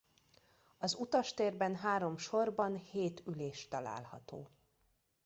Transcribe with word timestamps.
Az 0.77 0.95
utastérben 0.99 1.75
három 1.75 2.17
sorban 2.17 2.75
hét 2.75 3.23
ülés 3.27 3.67
található. 3.67 4.49